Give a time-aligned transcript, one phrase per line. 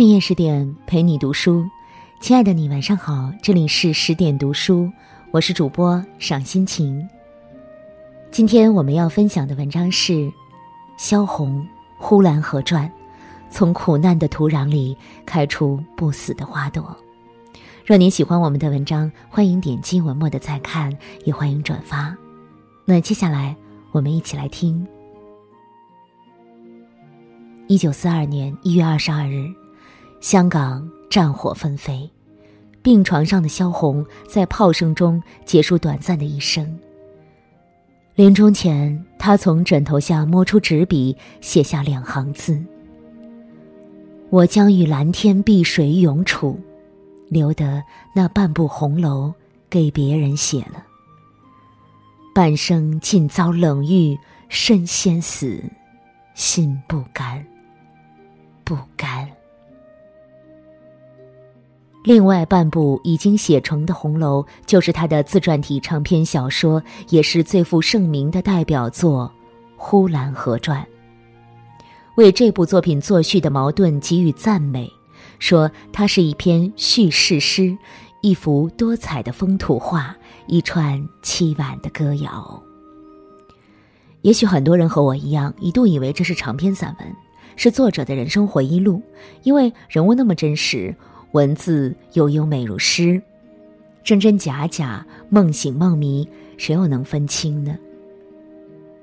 [0.00, 1.68] 深夜十点陪你读书，
[2.20, 4.90] 亲爱的你晚上好，这里是十点读书，
[5.30, 7.06] 我是主播赏心情。
[8.30, 10.32] 今天我们要分享的文章是
[10.96, 11.60] 萧红
[11.98, 12.88] 《呼兰河传》，
[13.50, 14.96] 从苦难的土壤里
[15.26, 16.96] 开出不死的花朵。
[17.84, 20.90] 若您喜欢我们的文章，欢迎点击文末的再看，
[21.26, 22.16] 也欢迎转发。
[22.86, 23.54] 那接下来
[23.92, 24.82] 我们一起来听。
[27.66, 29.44] 一九四二年一月二十二日，
[30.20, 32.08] 香港战火纷飞，
[32.82, 36.78] 病床上的萧红在炮声中结束短暂的一生。
[38.14, 42.62] 临终前，他从枕头下摸出纸笔，写下两行字
[44.28, 46.60] ：“我将与蓝天碧水永处。”
[47.30, 47.80] 留得
[48.12, 49.32] 那半部红楼
[49.70, 50.84] 给别人写了，
[52.34, 54.18] 半生尽遭冷遇，
[54.48, 55.62] 身先死，
[56.34, 57.46] 心不甘，
[58.64, 59.28] 不甘。
[62.02, 69.30] 另外半部已经写成的红楼，就是他的自传体长篇小说，也是最负盛名的代表作
[69.76, 70.82] 《呼兰河传》。
[72.16, 74.90] 为这部作品作序的茅盾给予赞美。
[75.38, 77.76] 说它是一篇叙事诗，
[78.20, 80.14] 一幅多彩的风土画，
[80.46, 82.62] 一串凄婉的歌谣。
[84.20, 87.16] 也许很多人和我一样，一度以为这是长篇散文，
[87.56, 89.02] 是作者的人生回忆录，
[89.44, 90.94] 因为人物那么真实，
[91.32, 93.20] 文字又优美如诗，
[94.02, 97.76] 真真假假，梦醒梦迷，谁又能分清呢？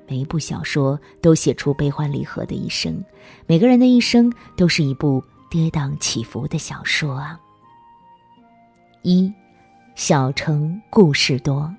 [0.06, 3.02] 每一部小说都写出悲欢离合的一生，
[3.46, 5.22] 每个人的一生都是一部。
[5.50, 7.40] 跌宕起伏的小说啊。
[9.00, 9.32] 一，
[9.94, 11.74] 小城故事多。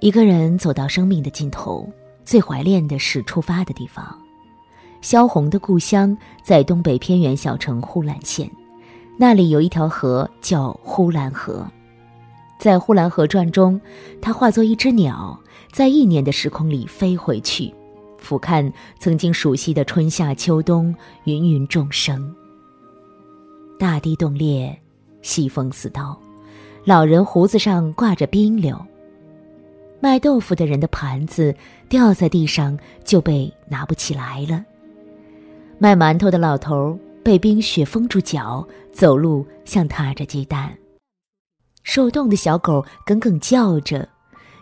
[0.00, 1.88] 一个人走到生命的尽头，
[2.24, 4.20] 最怀念的是出发的地方。
[5.00, 8.50] 萧红的故乡在东北偏远小城呼兰县，
[9.20, 11.66] 那里有一条河叫呼兰河。
[12.56, 13.80] 在《呼兰河传》中，
[14.22, 15.36] 他化作一只鸟，
[15.72, 17.74] 在一年的时空里飞回去。
[18.16, 22.32] 俯瞰曾经熟悉的春夏秋冬，芸芸众生。
[23.76, 24.76] 大地冻裂，
[25.20, 26.16] 西风似刀，
[26.84, 28.76] 老人胡子上挂着冰溜。
[30.00, 31.52] 卖豆腐的人的盘子
[31.88, 34.64] 掉在地上就被拿不起来了。
[35.78, 36.96] 卖馒头的老头
[37.28, 40.74] 被冰雪封住脚，走路像踏着鸡蛋。
[41.82, 44.08] 受冻的小狗耿耿叫着，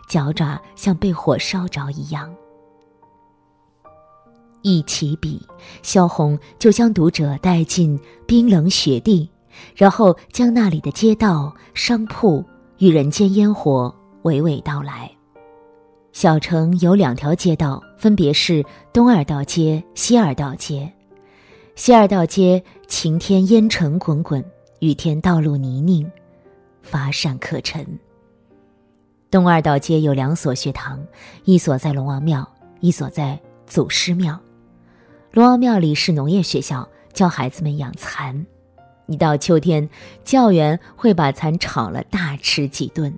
[0.09, 2.29] 脚爪像被火烧着一样。
[4.63, 5.47] 一起笔，
[5.81, 9.29] 萧红就将读者带进冰冷雪地，
[9.73, 12.43] 然后将那里的街道、商铺
[12.79, 15.09] 与人间烟火娓娓道来。
[16.11, 18.61] 小城有两条街道，分别是
[18.91, 20.91] 东二道街、西二道街。
[21.77, 24.43] 西二道街晴天烟尘滚滚，
[24.79, 26.09] 雨天道路泥泞，
[26.81, 27.85] 乏善可陈。
[29.29, 30.99] 东二道街有两所学堂，
[31.43, 34.41] 一所在龙王庙，一所在祖师庙。
[35.31, 38.43] 龙王庙里是农业学校，教孩子们养蚕。
[39.05, 39.87] 一到秋天，
[40.23, 43.15] 教员会把蚕炒了大吃几顿。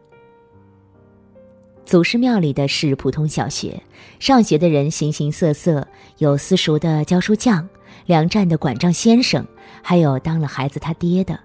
[1.85, 3.81] 祖师庙里的是普通小学，
[4.19, 5.87] 上学的人形形色色，
[6.17, 7.67] 有私塾的教书匠，
[8.05, 9.45] 粮站的管账先生，
[9.81, 11.39] 还有当了孩子他爹的。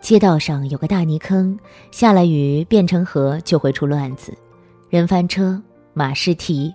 [0.00, 1.58] 街道上有个大泥坑，
[1.90, 4.36] 下了雨变成河就会出乱子，
[4.90, 5.62] 人翻车，
[5.94, 6.74] 马失蹄，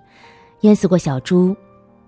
[0.62, 1.56] 淹死过小猪。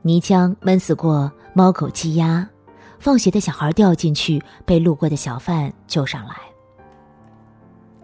[0.01, 2.49] 泥浆闷死过猫狗鸡鸭，
[2.97, 6.35] 放学的小孩掉进去，被路过的小贩救上来。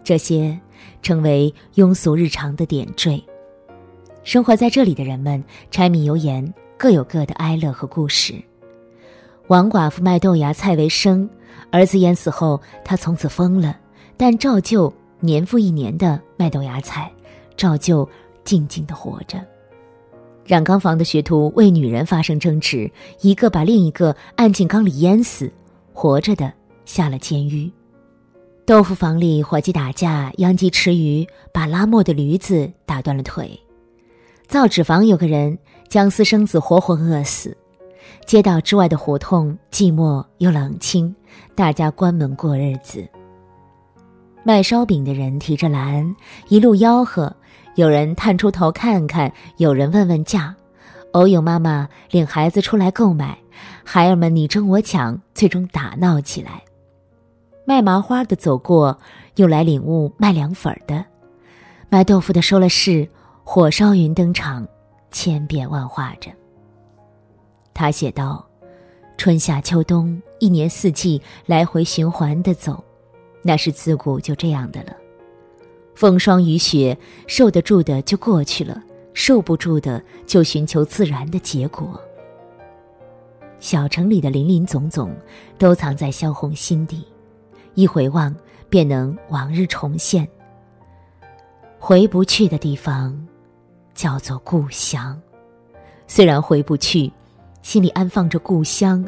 [0.04, 0.56] 这些
[1.02, 3.20] 成为庸俗日常的点缀。
[4.22, 5.42] 生活在这里的人们，
[5.72, 8.40] 柴米油盐各有各的哀乐和故事。
[9.48, 11.28] 王寡妇卖豆芽菜为生，
[11.70, 13.74] 儿子淹死后，她从此疯了，
[14.14, 17.10] 但照旧年复一年的卖豆芽菜，
[17.56, 18.06] 照旧
[18.44, 19.38] 静静的活着。
[20.44, 22.90] 染缸房的学徒为女人发生争执，
[23.22, 25.50] 一个把另一个按进缸里淹死，
[25.94, 26.52] 活着的
[26.84, 27.70] 下了监狱。
[28.66, 33.58] 豆腐房里伙计打架，殃及池鱼，把拉磨的驴子打断了腿。
[34.46, 35.58] 造纸房有个人
[35.88, 37.56] 将私生子活活饿死。
[38.28, 41.16] 街道之外的胡同寂寞又冷清，
[41.54, 43.08] 大家关门过日子。
[44.42, 46.14] 卖烧饼的人提着篮，
[46.48, 47.34] 一路吆喝。
[47.76, 50.54] 有人探出头看看，有人问问价，
[51.12, 53.38] 偶有妈妈领孩子出来购买，
[53.82, 56.62] 孩儿们你争我抢，最终打闹起来。
[57.64, 58.98] 卖麻花的走过，
[59.36, 61.02] 又来领悟卖凉粉的，
[61.88, 63.08] 卖豆腐的收了市，
[63.42, 64.68] 火烧云登场，
[65.10, 66.30] 千变万化着。
[67.78, 68.44] 他写道
[69.16, 72.82] ：“春夏秋冬一年四季来回循环的走，
[73.40, 74.96] 那是自古就这样的了。
[75.94, 76.98] 风霜雨雪，
[77.28, 78.82] 受得住的就过去了，
[79.14, 82.02] 受不住的就寻求自然的结果。
[83.60, 85.14] 小城里的林林总总，
[85.56, 87.06] 都藏在萧红心底，
[87.74, 88.34] 一回望
[88.68, 90.26] 便能往日重现。
[91.78, 93.16] 回不去的地方，
[93.94, 95.16] 叫做故乡。
[96.08, 97.12] 虽然回不去，
[97.68, 99.06] 心里安放着故乡，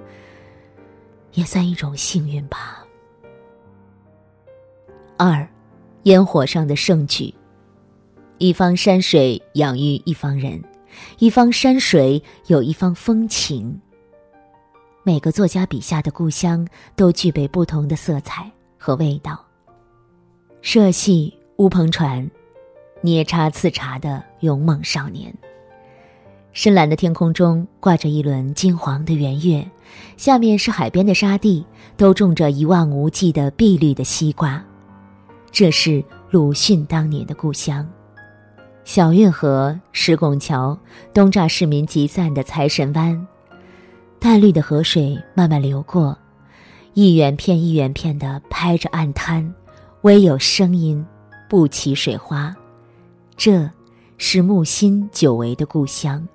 [1.32, 2.84] 也算一种幸运吧。
[5.16, 5.48] 二，
[6.02, 7.34] 烟火上的盛举。
[8.36, 10.62] 一方山水养育一方人，
[11.20, 13.80] 一方山水有一方风情。
[15.04, 19.42] 每个作家笔下的故乡都具备不同的色彩和味道。
[20.60, 22.30] 社戏乌篷船，
[23.00, 25.34] 捏叉刺茶的勇猛少年。
[26.52, 29.64] 深蓝的天空中挂着一轮金黄的圆月，
[30.16, 31.64] 下面是海边的沙地，
[31.96, 34.62] 都种着一望无际的碧绿的西瓜。
[35.52, 37.88] 这是鲁迅当年的故乡。
[38.84, 40.76] 小运河、石拱桥、
[41.14, 43.26] 东栅市民集散的财神湾。
[44.18, 46.18] 淡绿的河水慢慢流过，
[46.94, 49.54] 一远片一远片的拍着岸滩，
[50.02, 51.04] 微有声音，
[51.48, 52.54] 不起水花。
[53.36, 53.70] 这，
[54.18, 56.26] 是木心久违的故乡。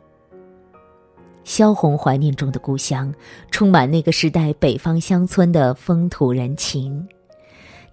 [1.45, 3.13] 萧红怀念中的故乡，
[3.51, 7.07] 充满那个时代北方乡村的风土人情。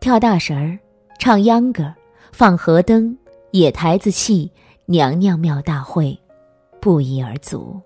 [0.00, 0.78] 跳大神儿，
[1.18, 1.94] 唱秧歌，
[2.32, 3.16] 放河灯，
[3.52, 4.50] 野台子戏，
[4.86, 6.18] 娘娘庙大会，
[6.80, 7.80] 不一而足。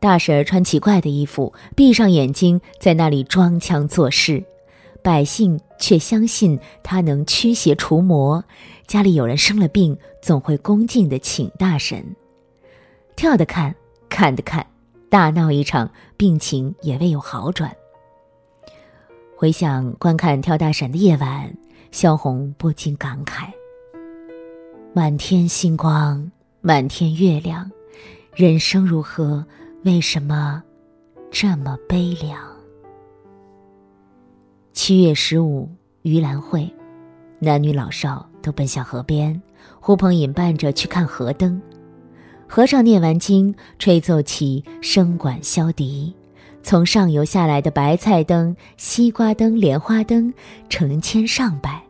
[0.00, 4.42] 大婶儿穿奇怪的衣服，闭上眼睛在那里装腔作势，
[5.02, 8.42] 百姓却相信她能驱邪除魔。
[8.86, 12.04] 家里有人生了病，总会恭敬的请大神。
[13.16, 13.74] 跳的看，
[14.08, 14.66] 看的看，
[15.08, 17.74] 大闹一场，病情也未有好转。
[19.36, 21.52] 回想观看跳大神的夜晚，
[21.90, 23.50] 萧红不禁感慨：
[24.92, 26.30] 满天星光，
[26.60, 27.70] 满天月亮，
[28.34, 29.44] 人生如何？
[29.84, 30.62] 为什么
[31.30, 32.40] 这么悲凉？
[34.72, 35.68] 七月十五，
[36.02, 36.72] 盂兰会，
[37.38, 39.40] 男女老少都奔向河边，
[39.78, 41.60] 呼朋引伴着去看河灯。
[42.48, 46.14] 和尚念完经，吹奏起笙管箫笛，
[46.62, 50.32] 从上游下来的白菜灯、西瓜灯、莲花灯，
[50.68, 51.82] 成千上百，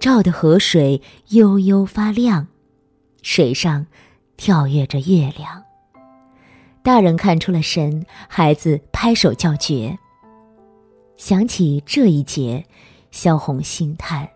[0.00, 2.48] 照得河水悠悠发亮，
[3.22, 3.86] 水上
[4.36, 5.62] 跳跃着月亮。
[6.82, 9.98] 大人看出了神，孩子拍手叫绝。
[11.16, 12.64] 想起这一节，
[13.10, 14.28] 萧红心叹：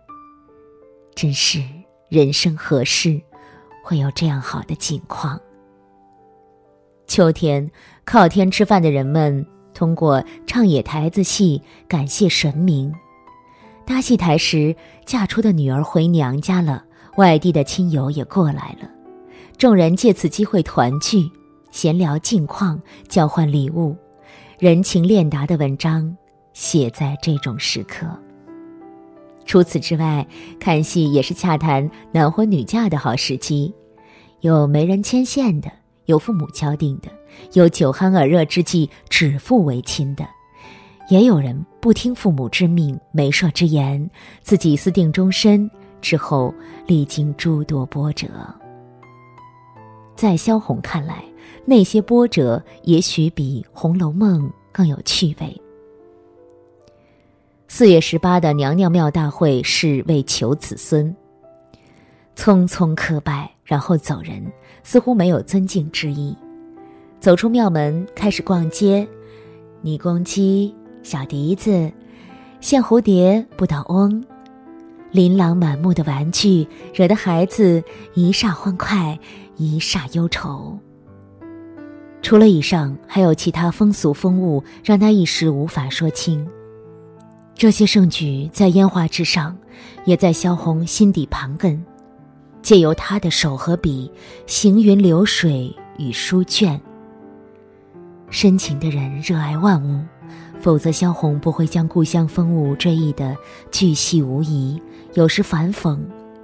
[1.14, 1.62] 真是
[2.08, 3.20] 人生何事，
[3.84, 5.40] 会有这样好的景况？
[7.06, 7.70] 秋天
[8.04, 12.92] 靠天吃饭的人们，通过唱野台子戏感谢神明。
[13.84, 16.84] 搭戏台时，嫁出的女儿回娘家了，
[17.16, 18.88] 外地的亲友也过来了，
[19.58, 21.30] 众人借此机会团聚。
[21.70, 23.96] 闲聊近况，交换礼物，
[24.58, 26.14] 人情练达的文章
[26.52, 28.06] 写在这种时刻。
[29.46, 30.26] 除此之外，
[30.60, 33.74] 看戏也是洽谈男婚女嫁的好时机。
[34.40, 35.72] 有媒人牵线的，
[36.06, 37.08] 有父母敲定的，
[37.52, 40.26] 有酒酣耳热之际指腹为亲的，
[41.08, 44.10] 也有人不听父母之命、媒妁之言，
[44.42, 46.54] 自己私定终身之后，
[46.86, 48.28] 历经诸多波折。
[50.16, 51.24] 在萧红看来。
[51.64, 55.62] 那些波折也许比《红楼梦》更有趣味。
[57.68, 61.14] 四月十八的娘娘庙大会是为求子孙，
[62.34, 64.44] 匆匆磕拜，然后走人，
[64.82, 66.36] 似乎没有尊敬之意。
[67.18, 69.08] 走出庙门，开始逛街，
[69.80, 71.90] 泥公鸡、小笛子、
[72.60, 74.22] 线蝴蝶、不倒翁，
[75.10, 79.18] 琳琅满目的玩具，惹得孩子一霎欢快，
[79.56, 80.78] 一霎忧愁。
[82.20, 86.46] 除了以上，还有其他风俗风物，让他一时无法说清。
[87.54, 89.56] 这些盛举在烟花之上，
[90.04, 91.82] 也在萧红心底盘根，
[92.62, 94.10] 借由他的手和笔，
[94.46, 96.80] 行云流水与书卷。
[98.30, 100.00] 深情的人热爱万物，
[100.60, 103.36] 否则萧红不会将故乡风物追忆的
[103.70, 104.80] 巨细无遗，
[105.14, 105.98] 有时反讽，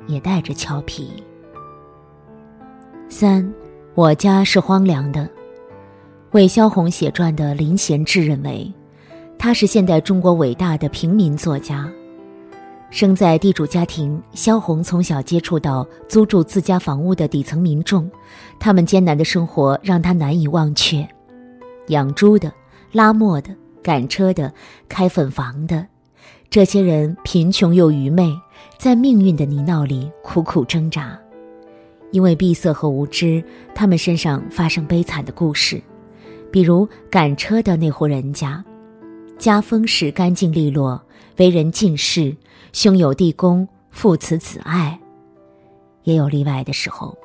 [0.07, 1.11] 也带着俏皮。
[3.09, 3.51] 三，
[3.95, 5.27] 我家是荒凉的。
[6.33, 8.71] 为萧红写传的林贤志认为，
[9.39, 11.91] 他是现代中国伟大的平民作家。
[12.91, 18.11] 生在地主家庭，萧红从小接触到租住自家房屋的底层民众，
[18.59, 21.07] 他们艰难的生活让她难以忘却。
[21.89, 22.51] 养猪的、
[22.91, 24.53] 拉磨的、赶车的、
[24.89, 25.87] 开粉房的，
[26.49, 28.35] 这些人贫穷又愚昧，
[28.79, 31.19] 在命运的泥淖里苦苦挣扎。
[32.11, 35.79] 因为闭塞和无知，他们身上发生悲惨的故事，
[36.51, 38.65] 比如赶车的那户人家，
[39.39, 41.01] 家风是干净利落，
[41.37, 42.37] 为人尽士，
[42.73, 44.99] 兄友弟恭，父慈子爱。
[46.03, 47.17] 也有例外的时候，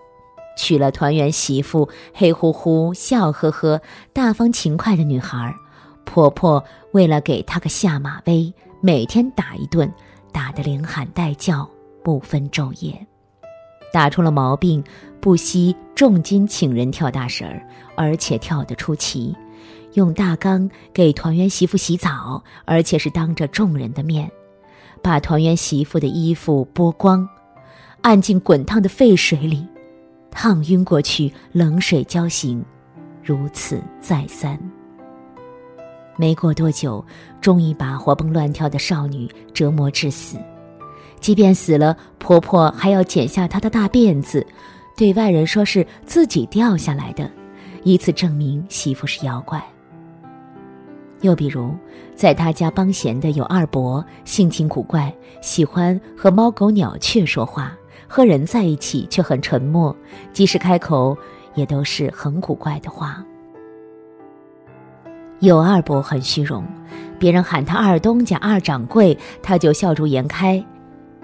[0.55, 3.81] 娶了团圆媳妇，黑乎乎、笑呵呵、
[4.13, 5.51] 大方勤快的女孩，
[6.05, 9.91] 婆婆为了给她个下马威，每天打一顿，
[10.31, 11.67] 打得连喊带叫，
[12.03, 13.07] 不分昼夜。
[13.91, 14.83] 打出了毛病，
[15.19, 19.35] 不惜重金请人跳大神儿，而且跳得出奇，
[19.93, 24.29] 用大缸给团圆媳妇洗澡，而且是当着众人的面，
[25.01, 27.27] 把团圆媳妇的衣服剥光，
[28.01, 29.65] 按进滚烫的沸水里，
[30.31, 32.63] 烫晕过去，冷水浇醒，
[33.23, 34.59] 如此再三。
[36.15, 37.03] 没过多久，
[37.41, 40.37] 终于把活蹦乱跳的少女折磨致死。
[41.19, 44.45] 即便死了，婆婆还要剪下她的大辫子，
[44.95, 47.31] 对外人说是自己掉下来的，
[47.83, 49.63] 以此证明媳妇是妖怪。
[51.23, 51.73] 又比如，
[52.15, 55.11] 在他家帮闲的有二伯，性情古怪，
[55.41, 57.73] 喜欢和猫狗鸟雀说话，
[58.09, 59.95] 和人在一起却很沉默，
[60.33, 61.17] 即使开口，
[61.55, 63.23] 也都是很古怪的话。
[65.39, 66.61] 有二伯很虚荣，
[67.17, 70.63] 别人喊他二东家、二掌柜，他就笑逐颜开。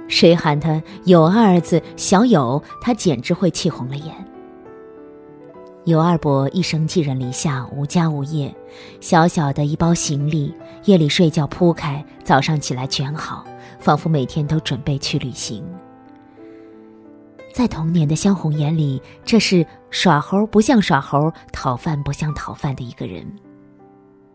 [0.08, 4.16] 谁喊他有二子小友，他简直会气红了眼。
[5.90, 8.54] 尤二伯一生寄人篱下，无家无业，
[9.02, 10.54] 小小的一包行李，
[10.86, 13.44] 夜里睡觉铺开，早上起来卷好，
[13.80, 15.66] 仿佛每天都准备去旅行。
[17.52, 23.26] 在童年的萧红眼里，这是耍猴不像耍猴，讨饭不像讨饭的一个人。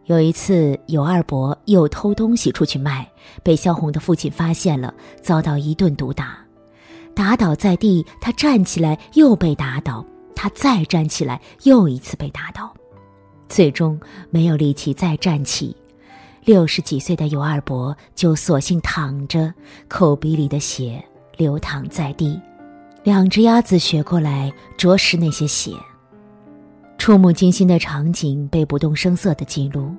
[0.06, 3.08] 有一次，尤二伯又偷东西出去卖，
[3.44, 4.92] 被萧红的父亲发现了，
[5.23, 6.37] 遭到一顿毒打，
[7.14, 8.04] 打倒在地。
[8.20, 12.72] 他站起来又被打倒，他再站起来又一次被打倒，
[13.48, 13.98] 最终
[14.30, 15.76] 没有力气再站起。
[16.44, 19.54] 六十几岁的尤二伯就索性躺着，
[19.88, 21.02] 口鼻里的血
[21.38, 22.38] 流淌在地，
[23.02, 25.72] 两只鸭子学过来啄食那些血。
[26.98, 29.94] 触目惊心的场景被不动声色的记录，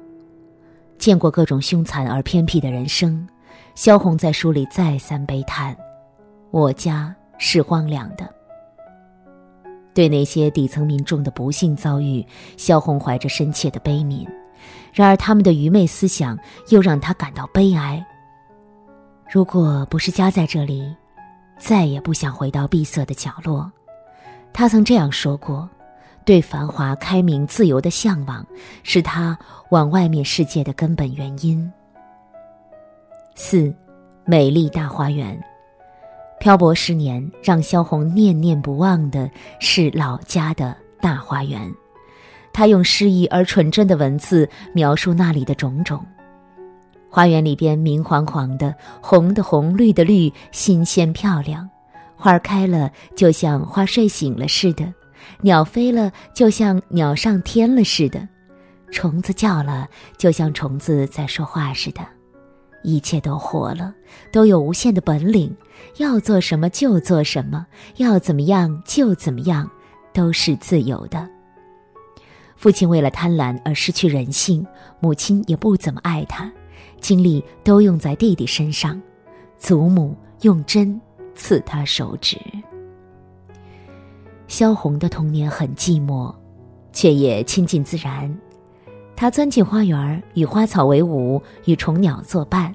[0.99, 3.27] 见过各种凶残而偏僻的人生，
[3.73, 5.75] 萧红在书里再三悲叹
[6.51, 8.33] ：“我家是荒凉的。”
[9.95, 12.23] 对那些底层民众的不幸遭遇，
[12.57, 14.27] 萧红怀着深切的悲悯，
[14.93, 16.37] 然而他们的愚昧思想
[16.69, 18.05] 又让他感到悲哀。
[19.31, 20.95] 如果不是家在这里，
[21.57, 23.71] 再也不想回到闭塞的角落。
[24.53, 25.67] 他曾这样说过。
[26.25, 28.43] 对繁华、开明、自由的向往，
[28.81, 29.37] 是他
[29.69, 31.71] 往外面世界的根本原因。
[33.35, 33.71] 四，
[34.25, 35.39] 美丽大花园。
[36.45, 39.27] 漂泊十年，让萧红念念不忘的
[39.59, 41.59] 是老家的大花园。
[42.53, 46.05] 他用诗意而纯真的文字描述那里的种种。
[47.09, 51.67] 花园里边明晃晃的，红的红，绿的绿，新鲜漂亮。
[52.15, 54.93] 花开了，就像花睡醒了似的。
[55.41, 58.19] 鸟飞了，就像鸟上天了似的；
[58.91, 62.01] 虫子叫了，就像虫子在说话似的。
[62.85, 63.93] 一切都活了，
[64.31, 65.55] 都有无限的本领，
[65.97, 67.65] 要做什么就做什么，
[67.97, 69.69] 要怎么样就怎么样，
[70.13, 71.27] 都是自由的。
[72.55, 74.65] 父亲为了贪婪而失去人性，
[74.99, 76.49] 母亲也不怎么爱他，
[77.01, 79.01] 精力都用在弟弟身上。
[79.57, 80.99] 祖母用针
[81.33, 82.37] 刺他手指。
[84.47, 86.33] 萧红的童年很寂寞，
[86.93, 88.33] 却也亲近自然。
[89.15, 92.73] 他钻进花园，与花草为伍，与虫鸟作伴。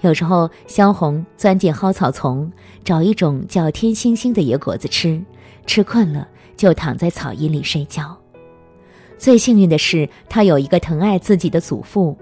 [0.00, 2.50] 有时候，萧红钻进蒿草丛，
[2.82, 5.22] 找一种叫天星星的野果子吃，
[5.64, 8.16] 吃困了就躺在草荫里睡觉。
[9.16, 12.16] 最幸运的是，他有一个疼爱自己的祖父。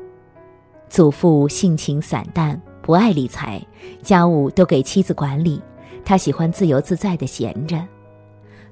[0.89, 3.61] 祖父性情散淡，不爱理财，
[4.03, 5.61] 家务都给妻子管理，
[6.05, 7.83] 他喜欢自由自在的闲着。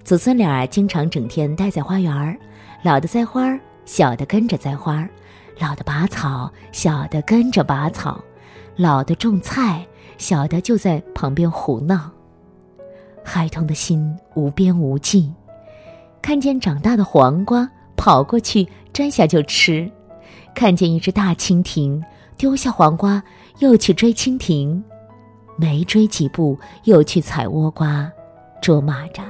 [0.05, 2.39] 祖孙俩经常整天待在花园，
[2.85, 3.59] 老的栽花，
[3.93, 5.05] 小的跟着栽花；
[5.59, 8.23] 老的拔草，小的跟着拔草；
[8.77, 9.85] 老的种菜，
[10.17, 12.09] 小的就在旁边胡闹。
[13.25, 15.35] 孩童的心无边无际，
[16.23, 19.91] 看见长大的黄瓜，跑过去摘下就吃；
[20.55, 22.01] 看见一只大蜻蜓，
[22.37, 23.21] 丢下黄瓜
[23.59, 24.85] 又去追蜻蜓，
[25.57, 28.09] 没追几步又去采倭瓜，
[28.63, 29.25] 捉蚂蚱。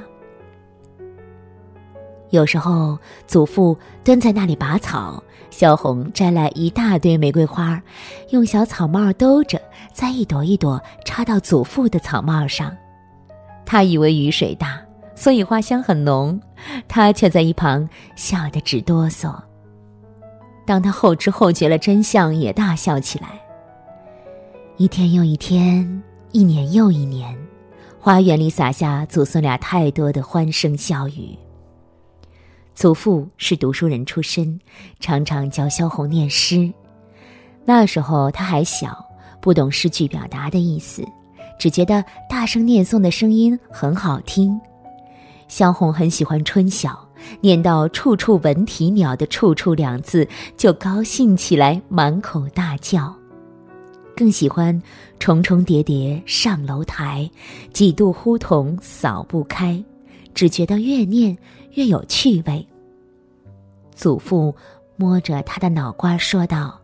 [2.31, 7.83] 有时候，祖父蹲在那里拔草，萧红摘来一大堆玫瑰花，
[8.31, 9.61] 用小草帽兜着，
[9.93, 12.77] 再一朵一朵插到祖父的草帽上。
[13.67, 14.81] 他以为雨水大，
[15.17, 16.41] 所以花香很浓，
[16.87, 19.35] 他却在一旁笑得直哆嗦。
[20.65, 23.29] 当他后知后觉了真相，也大笑起来。
[24.77, 27.37] 一天又一天，一年又一年，
[27.99, 31.37] 花园里洒下祖孙俩太多的欢声笑语。
[32.75, 34.59] 祖父是读书人出身，
[35.01, 36.73] 常常教萧红念诗。
[37.65, 39.05] 那时候他还小，
[39.41, 41.05] 不懂诗句表达的意思，
[41.59, 44.59] 只觉得大声念诵的声音很好听。
[45.47, 47.07] 萧红很喜欢春晓，
[47.41, 53.15] 念到“处处闻啼鸟”的“处处”两字，就高兴起来，满口大叫。
[54.17, 54.81] 更喜欢
[55.19, 57.29] “重重叠叠上楼台，
[57.73, 59.83] 几度呼童扫不开”，
[60.35, 61.37] 只觉得越念
[61.73, 62.67] 越有趣味。
[63.95, 64.55] 祖父
[64.97, 66.81] 摸着他的脑瓜说道：“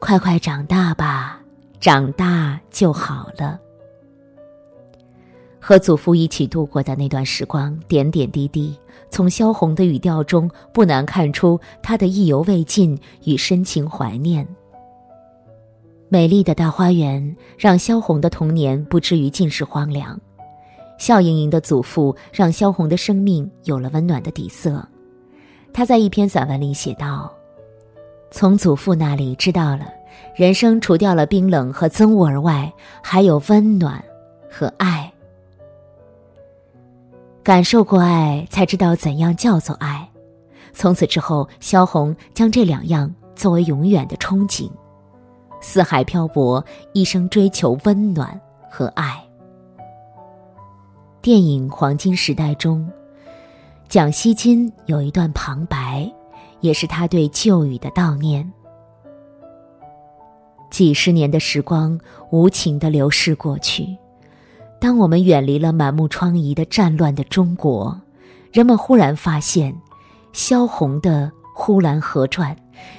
[0.00, 1.40] 快快长大吧，
[1.80, 3.60] 长大就好了。”
[5.60, 8.74] 和祖父一起度过的那段时光，点点滴滴，
[9.10, 14.46] 从萧红的语调中不难看出他的意犹未尽与深情怀念。
[16.08, 20.18] 美丽的大花园让萧红的童年不至于尽是荒凉，
[20.98, 24.86] 笑盈盈的祖父让萧红的生命有了温暖的底色。
[25.72, 27.32] 他在一篇散文里写道
[28.30, 29.86] ：“从祖父那里知道了，
[30.34, 34.02] 人生除掉了冰冷和憎恶而外，还有温暖
[34.50, 35.10] 和爱。
[37.44, 40.06] 感受过爱，才知道怎样叫做爱。
[40.72, 44.70] 从此之后，萧红将这两样作为永远的憧憬。
[45.60, 48.38] 四海漂泊，一生追求温暖
[48.70, 49.27] 和爱。
[51.20, 52.88] 电影《黄金时代》中。”
[53.88, 56.10] 蒋锡金有一段旁白，
[56.60, 58.52] 也是他对旧语的悼念。
[60.70, 61.98] 几十年的时光
[62.30, 63.96] 无情的流逝过去，
[64.78, 67.98] 当我们远离了满目疮痍的战乱的中国，
[68.52, 69.74] 人们忽然发现，
[70.34, 72.54] 萧红的《呼兰河传》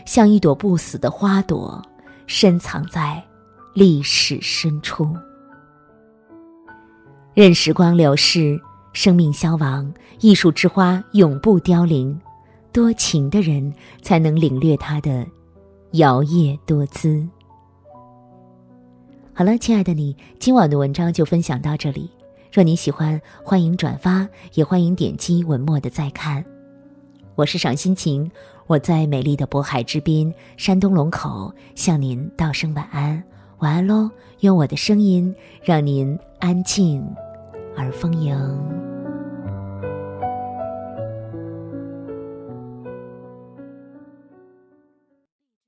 [0.05, 1.79] 像一朵不死的花朵，
[2.25, 3.23] 深藏在
[3.75, 5.15] 历史深处。
[7.39, 8.59] 任时光流逝。
[8.91, 12.19] 生命消亡，艺术之花永不凋零。
[12.73, 15.25] 多情的人才能领略它的
[15.91, 17.25] 摇曳多姿。
[19.33, 22.09] 好了，亲爱的你，今晚的文章就分享到这里。
[22.51, 26.43] 若你喜欢，欢迎转发，也欢迎点击文末的再看。
[27.35, 28.29] 我是赏心情，
[28.67, 33.23] 我在美丽的渤海之滨，山东龙口，向您道声晚安，
[33.59, 34.11] 晚安喽！
[34.41, 37.01] 用我的声音让您安静。
[37.79, 38.35] 而丰盈。